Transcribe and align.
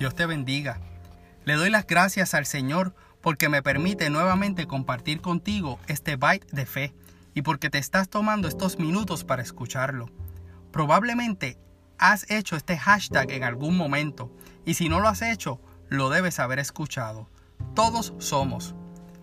Dios 0.00 0.14
te 0.14 0.24
bendiga. 0.24 0.80
Le 1.44 1.56
doy 1.56 1.68
las 1.68 1.86
gracias 1.86 2.32
al 2.32 2.46
Señor 2.46 2.94
porque 3.20 3.50
me 3.50 3.62
permite 3.62 4.08
nuevamente 4.08 4.66
compartir 4.66 5.20
contigo 5.20 5.78
este 5.88 6.16
bite 6.16 6.46
de 6.52 6.64
fe 6.64 6.94
y 7.34 7.42
porque 7.42 7.68
te 7.68 7.76
estás 7.76 8.08
tomando 8.08 8.48
estos 8.48 8.78
minutos 8.78 9.24
para 9.24 9.42
escucharlo. 9.42 10.08
Probablemente 10.72 11.58
has 11.98 12.24
hecho 12.30 12.56
este 12.56 12.78
hashtag 12.78 13.30
en 13.30 13.44
algún 13.44 13.76
momento 13.76 14.34
y 14.64 14.72
si 14.72 14.88
no 14.88 15.00
lo 15.00 15.08
has 15.08 15.20
hecho, 15.20 15.60
lo 15.90 16.08
debes 16.08 16.38
haber 16.38 16.60
escuchado. 16.60 17.28
Todos 17.74 18.14
somos. 18.20 18.74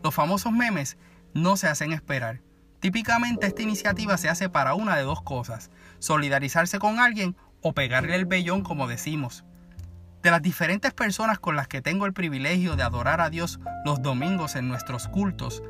Los 0.04 0.14
famosos 0.14 0.52
memes 0.52 0.98
no 1.34 1.58
se 1.58 1.66
hacen 1.66 1.92
esperar. 1.92 2.42
Típicamente 2.82 3.48
esta 3.48 3.64
iniciativa 3.64 4.16
se 4.18 4.30
hace 4.30 4.48
para 4.48 4.76
una 4.76 4.96
de 4.96 5.02
dos 5.02 5.24
cosas, 5.24 5.72
solidarizarse 5.98 6.78
con 6.78 7.00
alguien 7.00 7.36
o 7.64 7.74
pegarle 7.74 8.14
el 8.14 8.28
vellón 8.28 8.62
como 8.62 8.86
decimos. 8.86 9.44
De 10.24 10.32
las 10.32 10.42
diferentes 10.42 10.94
personas 10.94 11.40
con 11.40 11.56
las 11.56 11.68
que 11.68 11.82
tengo 11.82 12.06
el 12.06 12.14
privilegio 12.14 12.76
de 12.76 12.84
adorar 12.84 13.22
a 13.22 13.30
Dios 13.30 13.60
los 13.86 14.02
domingos 14.02 14.56
en 14.56 14.68
nuestros 14.68 15.08
cultos, 15.08 15.62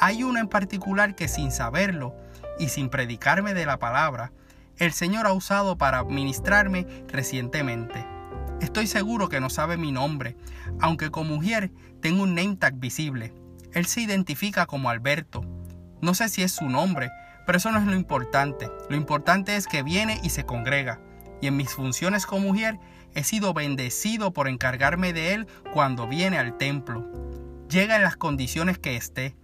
hay 0.00 0.24
una 0.24 0.40
en 0.40 0.48
particular 0.48 1.14
que 1.14 1.28
sin 1.28 1.52
saberlo 1.52 2.16
y 2.58 2.68
sin 2.68 2.88
predicarme 2.88 3.54
de 3.54 3.64
la 3.64 3.78
palabra, 3.78 4.32
el 4.78 4.92
Señor 4.92 5.26
ha 5.26 5.32
usado 5.32 5.78
para 5.78 6.02
ministrarme 6.02 6.86
recientemente. 7.08 8.04
Estoy 8.60 8.86
seguro 8.86 9.28
que 9.28 9.40
no 9.40 9.50
sabe 9.50 9.76
mi 9.76 9.92
nombre, 9.92 10.36
aunque 10.80 11.10
como 11.10 11.36
mujer 11.36 11.70
tengo 12.00 12.24
un 12.24 12.34
name 12.34 12.56
tag 12.56 12.74
visible. 12.74 13.32
Él 13.72 13.86
se 13.86 14.00
identifica 14.00 14.66
como 14.66 14.90
Alberto. 14.90 15.42
No 16.00 16.14
sé 16.14 16.28
si 16.28 16.42
es 16.42 16.52
su 16.52 16.68
nombre, 16.68 17.10
pero 17.46 17.58
eso 17.58 17.70
no 17.70 17.78
es 17.78 17.86
lo 17.86 17.94
importante. 17.94 18.70
Lo 18.88 18.96
importante 18.96 19.56
es 19.56 19.66
que 19.66 19.82
viene 19.82 20.20
y 20.22 20.30
se 20.30 20.44
congrega. 20.44 21.00
Y 21.42 21.48
en 21.48 21.56
mis 21.58 21.74
funciones 21.74 22.24
como 22.24 22.46
mujer 22.46 22.78
he 23.14 23.24
sido 23.24 23.52
bendecido 23.52 24.32
por 24.32 24.48
encargarme 24.48 25.12
de 25.12 25.34
él 25.34 25.46
cuando 25.74 26.08
viene 26.08 26.38
al 26.38 26.56
templo. 26.56 27.06
Llega 27.68 27.96
en 27.96 28.02
las 28.02 28.16
condiciones 28.16 28.78
que 28.78 28.96
esté. 28.96 29.36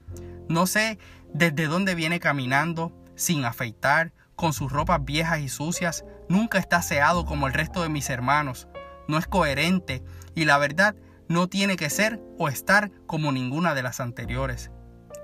No 0.48 0.66
sé 0.66 0.98
desde 1.34 1.66
dónde 1.66 1.94
viene 1.94 2.20
caminando, 2.20 2.92
sin 3.16 3.44
afeitar, 3.44 4.12
con 4.36 4.52
sus 4.52 4.70
ropas 4.70 5.04
viejas 5.04 5.40
y 5.40 5.48
sucias, 5.48 6.04
nunca 6.28 6.58
está 6.58 6.76
aseado 6.76 7.26
como 7.26 7.48
el 7.48 7.52
resto 7.52 7.82
de 7.82 7.88
mis 7.88 8.08
hermanos. 8.08 8.68
No 9.08 9.18
es 9.18 9.26
coherente 9.26 10.02
y 10.34 10.44
la 10.44 10.58
verdad 10.58 10.94
no 11.28 11.48
tiene 11.48 11.76
que 11.76 11.90
ser 11.90 12.22
o 12.38 12.48
estar 12.48 12.92
como 13.06 13.32
ninguna 13.32 13.74
de 13.74 13.82
las 13.82 13.98
anteriores. 13.98 14.70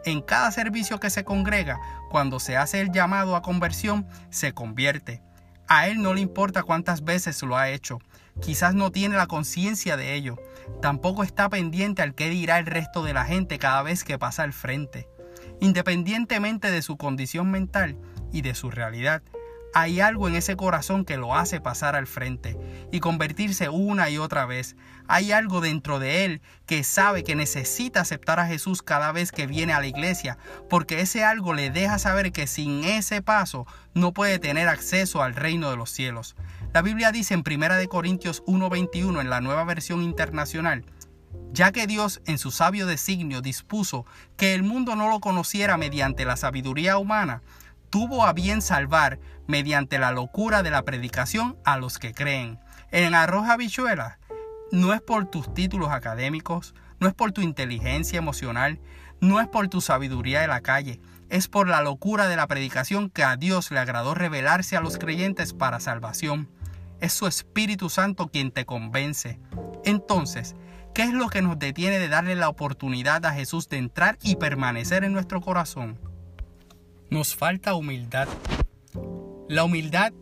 En 0.05 0.21
cada 0.21 0.51
servicio 0.51 0.99
que 0.99 1.09
se 1.09 1.25
congrega, 1.25 1.79
cuando 2.11 2.41
se 2.41 2.57
hace 2.57 2.81
el 2.81 2.91
llamado 2.91 3.37
a 3.37 3.43
conversión, 3.43 4.07
se 4.31 4.53
convierte. 4.53 5.23
A 5.69 5.89
él 5.89 6.03
no 6.03 6.15
le 6.15 6.21
importa 6.21 6.63
cuántas 6.63 7.05
veces 7.05 7.43
lo 7.43 7.57
ha 7.57 7.71
hecho, 7.71 8.01
quizás 8.41 8.75
no 8.75 8.91
tiene 8.91 9.17
la 9.17 9.27
conciencia 9.27 9.97
de 9.97 10.15
ello, 10.15 10.37
tampoco 10.83 11.23
está 11.23 11.49
pendiente 11.49 12.03
al 12.03 12.15
qué 12.15 12.29
dirá 12.29 12.59
el 12.59 12.67
resto 12.67 13.03
de 13.03 13.15
la 13.15 13.25
gente 13.25 13.59
cada 13.59 13.83
vez 13.83 14.05
que 14.05 14.19
pasa 14.19 14.43
al 14.43 14.53
frente. 14.53 15.09
Independientemente 15.61 16.71
de 16.71 16.83
su 16.83 16.97
condición 16.97 17.51
mental 17.51 17.97
y 18.33 18.43
de 18.43 18.55
su 18.55 18.71
realidad, 18.71 19.23
hay 19.75 20.01
algo 20.01 20.29
en 20.29 20.37
ese 20.37 20.57
corazón 20.57 21.05
que 21.05 21.17
lo 21.17 21.35
hace 21.35 21.61
pasar 21.61 21.97
al 21.97 22.07
frente 22.07 22.57
y 22.93 23.01
convertirse 23.01 23.69
una 23.69 24.09
y 24.09 24.19
otra 24.19 24.47
vez. 24.47 24.77
Hay 25.09 25.33
algo 25.33 25.61
dentro 25.61 25.99
de 25.99 26.25
él 26.25 26.43
que 26.65 26.85
sabe 26.85 27.25
que 27.25 27.35
necesita 27.35 28.01
aceptar 28.01 28.39
a 28.39 28.47
Jesús 28.47 28.83
cada 28.83 29.11
vez 29.11 29.33
que 29.33 29.49
viene 29.49 29.73
a 29.73 29.81
la 29.81 29.89
iglesia, 29.89 30.39
porque 30.71 31.01
ese 31.01 31.25
algo 31.25 31.55
le 31.55 31.71
deja 31.71 31.99
saber 31.99 32.31
que 32.31 32.47
sin 32.47 32.85
ese 32.85 33.21
paso 33.21 33.67
no 33.95 34.13
puede 34.13 34.39
tener 34.39 34.69
acceso 34.69 35.23
al 35.23 35.35
reino 35.35 35.71
de 35.71 35.77
los 35.77 35.91
cielos. 35.91 36.37
La 36.73 36.81
Biblia 36.81 37.11
dice 37.11 37.35
en 37.35 37.43
1 37.43 37.89
Corintios 37.89 38.45
1:21 38.47 39.21
en 39.21 39.29
la 39.29 39.41
nueva 39.41 39.65
versión 39.65 40.03
internacional, 40.03 40.85
ya 41.53 41.73
que 41.73 41.89
Dios 41.89 42.23
en 42.27 42.39
su 42.39 42.53
sabio 42.53 42.87
designio 42.87 43.43
dispuso 43.43 44.07
que 44.37 44.55
el 44.55 44.63
mundo 44.63 44.95
no 44.95 45.09
lo 45.09 45.19
conociera 45.19 45.77
mediante 45.77 46.25
la 46.25 46.37
sabiduría 46.37 46.97
humana, 46.97 47.43
tuvo 47.91 48.27
a 48.27 48.33
bien 48.33 48.61
salvar 48.61 49.21
mediante 49.47 49.99
la 49.99 50.13
locura 50.13 50.63
de 50.63 50.71
la 50.71 50.83
predicación 50.83 51.57
a 51.65 51.77
los 51.77 51.99
que 51.99 52.15
creen. 52.15 52.59
En 52.91 53.15
Arroja 53.15 53.57
Bichuela 53.57 54.19
no 54.71 54.93
es 54.93 55.01
por 55.01 55.27
tus 55.27 55.53
títulos 55.55 55.91
académicos, 55.91 56.75
no 57.01 57.09
es 57.09 57.15
por 57.15 57.33
tu 57.33 57.41
inteligencia 57.41 58.19
emocional, 58.19 58.81
no 59.21 59.41
es 59.41 59.49
por 59.49 59.69
tu 59.69 59.81
sabiduría 59.81 60.41
de 60.41 60.49
la 60.49 60.61
calle, 60.61 61.01
es 61.29 61.49
por 61.49 61.69
la 61.69 61.83
locura 61.83 62.29
de 62.29 62.37
la 62.37 62.47
predicación 62.47 63.11
que 63.11 63.25
a 63.25 63.37
Dios 63.37 63.71
le 63.71 63.79
agradó 63.79 64.15
revelarse 64.15 64.77
a 64.77 64.81
los 64.81 64.99
creyentes 64.99 65.53
para 65.53 65.81
salvación. 65.81 66.49
Es 67.01 67.13
su 67.13 67.27
Espíritu 67.27 67.91
Santo 67.91 68.29
quien 68.29 68.51
te 68.51 68.65
convence. 68.65 69.39
Entonces, 69.85 70.55
¿qué 70.95 71.03
es 71.03 71.13
lo 71.13 71.29
que 71.29 71.43
nos 71.43 71.59
detiene 71.59 71.99
de 71.99 72.09
darle 72.09 72.35
la 72.35 72.49
oportunidad 72.49 73.25
a 73.27 73.33
Jesús 73.33 73.69
de 73.69 73.79
entrar 73.79 74.19
y 74.23 74.37
permanecer 74.37 75.05
en 75.05 75.13
nuestro 75.13 75.41
corazón? 75.41 75.99
Nos 77.11 77.35
falta 77.35 77.75
humildad. 77.75 78.29
La 79.47 79.63
humildad 79.63 80.15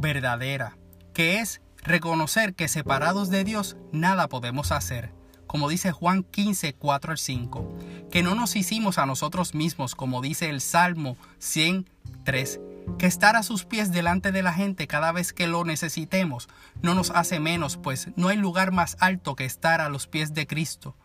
verdadera, 0.00 0.76
que 1.14 1.38
es 1.38 1.60
reconocer 1.84 2.54
que 2.54 2.66
separados 2.66 3.30
de 3.30 3.44
Dios 3.44 3.76
nada 3.92 4.26
podemos 4.26 4.72
hacer, 4.72 5.12
como 5.46 5.68
dice 5.68 5.92
Juan 5.92 6.24
15, 6.24 6.74
4 6.74 7.12
al 7.12 7.18
5, 7.18 7.78
que 8.10 8.24
no 8.24 8.34
nos 8.34 8.56
hicimos 8.56 8.98
a 8.98 9.06
nosotros 9.06 9.54
mismos, 9.54 9.94
como 9.94 10.20
dice 10.20 10.50
el 10.50 10.60
Salmo 10.60 11.16
103, 11.38 12.60
que 12.98 13.06
estar 13.06 13.36
a 13.36 13.44
sus 13.44 13.64
pies 13.64 13.92
delante 13.92 14.32
de 14.32 14.42
la 14.42 14.52
gente 14.52 14.88
cada 14.88 15.12
vez 15.12 15.32
que 15.32 15.46
lo 15.46 15.64
necesitemos 15.64 16.48
no 16.82 16.96
nos 16.96 17.10
hace 17.10 17.38
menos, 17.38 17.76
pues 17.76 18.08
no 18.16 18.28
hay 18.28 18.36
lugar 18.36 18.72
más 18.72 18.96
alto 18.98 19.36
que 19.36 19.44
estar 19.44 19.80
a 19.80 19.88
los 19.88 20.08
pies 20.08 20.34
de 20.34 20.48
Cristo, 20.48 20.96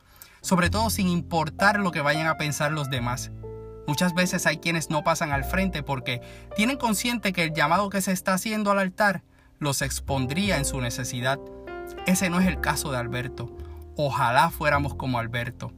sobre 0.42 0.72
todo 0.72 0.90
sin 0.90 1.08
importar 1.08 1.80
lo 1.80 1.92
que 1.92 2.02
vayan 2.02 2.26
a 2.26 2.38
pensar 2.38 2.72
los 2.72 2.90
demás. 2.90 3.32
Muchas 3.92 4.14
veces 4.14 4.46
hay 4.46 4.60
quienes 4.60 4.90
no 4.90 5.04
pasan 5.04 5.34
al 5.34 5.44
frente 5.44 5.84
porque 5.84 6.22
tienen 6.56 6.78
consciente 6.78 7.34
que 7.34 7.44
el 7.44 7.54
llamado 7.54 7.90
que 7.90 8.00
se 8.00 8.14
está 8.14 8.34
haciendo 8.34 8.72
al 8.72 8.80
altar 8.80 9.22
los 9.60 9.82
expondría 9.82 10.56
en 10.56 10.64
su 10.64 10.80
necesidad. 10.80 11.40
Ese 12.08 12.30
no 12.30 12.40
es 12.40 12.48
el 12.48 12.62
caso 12.62 12.94
de 12.94 13.00
Alberto. 13.00 13.54
Ojalá 13.98 14.50
fuéramos 14.50 14.96
como 14.96 15.20
Alberto. 15.20 15.74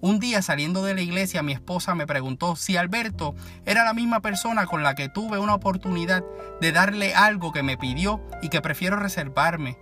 Un 0.00 0.20
día 0.20 0.40
saliendo 0.40 0.84
de 0.84 0.94
la 0.94 1.00
iglesia 1.00 1.42
mi 1.42 1.52
esposa 1.52 1.96
me 1.96 2.06
preguntó 2.06 2.54
si 2.54 2.76
Alberto 2.76 3.34
era 3.66 3.82
la 3.82 3.92
misma 3.92 4.20
persona 4.20 4.66
con 4.66 4.84
la 4.84 4.94
que 4.94 5.08
tuve 5.08 5.40
una 5.40 5.56
oportunidad 5.56 6.22
de 6.60 6.70
darle 6.70 7.12
algo 7.16 7.50
que 7.50 7.64
me 7.64 7.76
pidió 7.76 8.22
y 8.40 8.50
que 8.50 8.62
prefiero 8.62 8.98
reservarme. 8.98 9.78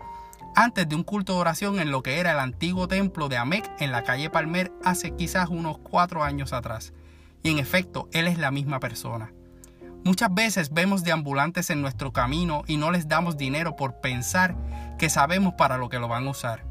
Antes 0.55 0.89
de 0.89 0.95
un 0.95 1.03
culto 1.03 1.35
de 1.35 1.41
oración 1.41 1.79
en 1.79 1.91
lo 1.91 2.03
que 2.03 2.21
era 2.21 2.33
el 2.33 2.39
antiguo 2.39 2.89
templo 2.89 3.29
de 3.29 3.37
Amec 3.37 3.71
en 3.81 3.93
la 3.93 4.03
calle 4.03 4.31
Palmer 4.31 4.73
hace 4.83 5.15
quizás 5.15 5.51
unos 5.51 5.77
cuatro 5.77 6.25
años 6.25 6.55
atrás. 6.55 6.95
Y 7.47 7.51
en 7.51 7.61
efecto, 7.61 8.09
Él 8.11 8.27
es 8.27 8.39
la 8.39 8.51
misma 8.51 8.81
persona. 8.81 9.33
Muchas 10.03 10.35
veces 10.35 10.73
vemos 10.73 11.05
deambulantes 11.05 11.71
en 11.71 11.81
nuestro 11.81 12.13
camino 12.13 12.65
y 12.67 12.77
no 12.77 12.91
les 12.91 13.07
damos 13.07 13.37
dinero 13.37 13.77
por 13.77 14.01
pensar 14.01 14.57
que 14.99 15.09
sabemos 15.09 15.55
para 15.55 15.79
lo 15.79 15.89
que 15.89 16.01
lo 16.01 16.09
van 16.09 16.27
a 16.27 16.31
usar. 16.31 16.65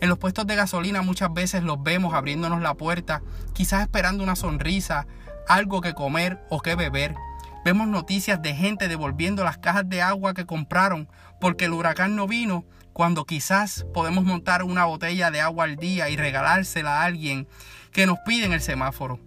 En 0.00 0.08
los 0.08 0.18
puestos 0.18 0.44
de 0.44 0.56
gasolina 0.56 1.00
muchas 1.00 1.32
veces 1.32 1.62
los 1.62 1.80
vemos 1.80 2.12
abriéndonos 2.12 2.60
la 2.60 2.74
puerta, 2.74 3.22
quizás 3.52 3.82
esperando 3.82 4.24
una 4.24 4.34
sonrisa, 4.34 5.06
algo 5.46 5.80
que 5.80 5.94
comer 5.94 6.44
o 6.50 6.60
que 6.60 6.74
beber. 6.74 7.14
Vemos 7.64 7.86
noticias 7.86 8.42
de 8.42 8.52
gente 8.52 8.88
devolviendo 8.88 9.44
las 9.44 9.58
cajas 9.58 9.88
de 9.88 10.02
agua 10.02 10.34
que 10.34 10.44
compraron 10.44 11.08
porque 11.40 11.66
el 11.66 11.72
huracán 11.72 12.16
no 12.16 12.26
vino, 12.26 12.64
cuando 12.92 13.26
quizás 13.26 13.86
podemos 13.94 14.24
montar 14.24 14.64
una 14.64 14.86
botella 14.86 15.30
de 15.30 15.40
agua 15.40 15.66
al 15.66 15.76
día 15.76 16.10
y 16.10 16.16
regalársela 16.16 17.02
a 17.02 17.04
alguien 17.04 17.46
que 17.92 18.06
nos 18.06 18.18
pide 18.26 18.46
en 18.46 18.54
el 18.54 18.60
semáforo. 18.60 19.20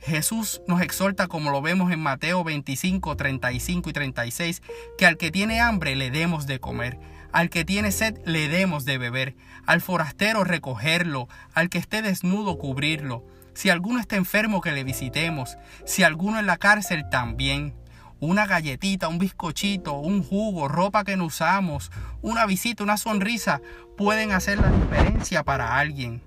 Jesús 0.00 0.62
nos 0.66 0.80
exhorta, 0.80 1.28
como 1.28 1.50
lo 1.50 1.60
vemos 1.60 1.92
en 1.92 2.00
Mateo 2.00 2.42
25, 2.42 3.16
35 3.16 3.90
y 3.90 3.92
36, 3.92 4.62
que 4.96 5.06
al 5.06 5.18
que 5.18 5.30
tiene 5.30 5.60
hambre 5.60 5.94
le 5.94 6.10
demos 6.10 6.46
de 6.46 6.58
comer, 6.58 6.98
al 7.32 7.50
que 7.50 7.64
tiene 7.64 7.92
sed 7.92 8.18
le 8.24 8.48
demos 8.48 8.84
de 8.86 8.96
beber, 8.96 9.36
al 9.66 9.82
forastero 9.82 10.42
recogerlo, 10.42 11.28
al 11.52 11.68
que 11.68 11.78
esté 11.78 12.00
desnudo 12.00 12.56
cubrirlo, 12.56 13.26
si 13.52 13.68
alguno 13.68 14.00
está 14.00 14.16
enfermo 14.16 14.62
que 14.62 14.72
le 14.72 14.84
visitemos, 14.84 15.58
si 15.84 16.02
alguno 16.02 16.38
en 16.38 16.46
la 16.46 16.56
cárcel 16.56 17.04
también. 17.10 17.74
Una 18.20 18.46
galletita, 18.46 19.08
un 19.08 19.18
bizcochito, 19.18 19.94
un 19.94 20.22
jugo, 20.22 20.68
ropa 20.68 21.04
que 21.04 21.16
no 21.16 21.24
usamos, 21.24 21.90
una 22.20 22.44
visita, 22.44 22.84
una 22.84 22.98
sonrisa 22.98 23.62
pueden 23.96 24.32
hacer 24.32 24.58
la 24.58 24.70
diferencia 24.70 25.42
para 25.42 25.78
alguien. 25.78 26.22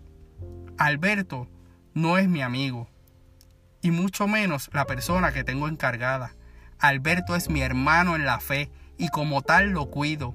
Alberto 0.78 1.48
no 1.94 2.18
es 2.18 2.28
mi 2.28 2.42
amigo 2.42 2.90
y 3.84 3.92
mucho 3.92 4.28
menos 4.28 4.72
la 4.74 4.86
persona 4.86 5.32
que 5.32 5.44
tengo 5.44 5.68
encargada. 5.68 6.34
Alberto 6.80 7.36
es 7.36 7.50
mi 7.50 7.62
hermano 7.62 8.16
en 8.16 8.26
la 8.26 8.40
fe 8.40 8.72
y 8.98 9.10
como 9.10 9.44
tal 9.44 9.70
lo 9.70 9.92
cuido. 9.92 10.34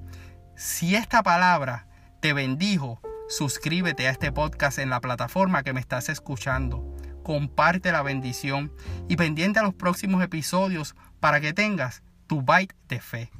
Si 0.55 0.95
esta 0.95 1.23
palabra 1.23 1.87
te 2.21 2.31
bendijo, 2.33 3.01
suscríbete 3.27 4.07
a 4.07 4.11
este 4.11 4.31
podcast 4.31 4.79
en 4.79 4.89
la 4.89 5.01
plataforma 5.01 5.63
que 5.63 5.73
me 5.73 5.79
estás 5.79 6.09
escuchando. 6.09 6.95
Comparte 7.23 7.91
la 7.91 8.03
bendición 8.03 8.71
y 9.07 9.15
pendiente 9.15 9.59
a 9.59 9.63
los 9.63 9.73
próximos 9.73 10.23
episodios 10.23 10.95
para 11.19 11.41
que 11.41 11.51
tengas 11.51 12.03
tu 12.27 12.41
bite 12.41 12.75
de 12.87 13.01
fe. 13.01 13.31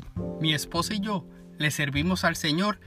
Mi 0.41 0.53
esposa 0.53 0.95
y 0.95 0.99
yo 1.01 1.25
le 1.57 1.69
servimos 1.71 2.23
al 2.23 2.35
Señor 2.35 2.79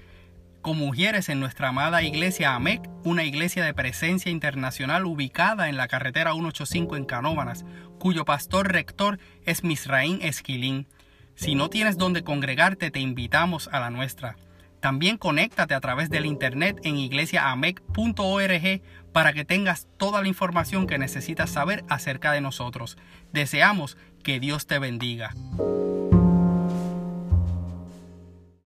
como 0.62 0.87
mujeres 0.87 1.29
en 1.29 1.41
nuestra 1.41 1.69
amada 1.69 2.03
iglesia 2.03 2.55
AMEC, 2.55 2.88
una 3.05 3.25
iglesia 3.25 3.64
de 3.64 3.75
presencia 3.75 4.31
internacional 4.31 5.05
ubicada 5.05 5.69
en 5.69 5.76
la 5.76 5.88
carretera 5.88 6.32
185 6.32 6.97
en 6.97 7.05
Canóvanas, 7.05 7.64
cuyo 7.99 8.25
pastor 8.25 8.73
rector 8.73 9.19
es 9.44 9.64
Misraín 9.64 10.20
Esquilín. 10.23 10.87
Si 11.35 11.55
no 11.55 11.69
tienes 11.69 11.99
donde 11.99 12.23
congregarte, 12.23 12.91
te 12.91 13.00
invitamos 13.00 13.69
a 13.73 13.81
la 13.81 13.91
nuestra. 13.91 14.37
También 14.81 15.19
conéctate 15.19 15.75
a 15.75 15.81
través 15.81 16.11
del 16.11 16.26
internet 16.26 16.81
en 16.85 16.97
iglesiaamec.org 16.97 18.82
para 19.12 19.32
que 19.32 19.44
tengas 19.44 19.88
toda 19.97 20.23
la 20.23 20.29
información 20.29 20.87
que 20.87 20.99
necesitas 20.99 21.50
saber 21.50 21.85
acerca 21.88 22.32
de 22.32 22.41
nosotros. 22.41 22.97
Deseamos 23.32 23.97
que 24.23 24.41
Dios 24.41 24.67
te 24.67 24.79
bendiga. 24.79 25.35